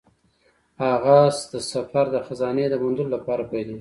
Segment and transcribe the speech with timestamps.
[0.79, 1.17] د هغه
[1.71, 3.69] سفر د خزانې د موندلو لپاره پیلیږي.